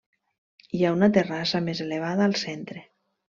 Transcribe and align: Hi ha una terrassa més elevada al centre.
Hi 0.77 0.79
ha 0.87 0.93
una 0.95 1.09
terrassa 1.17 1.61
més 1.67 1.83
elevada 1.85 2.27
al 2.29 2.35
centre. 2.47 2.85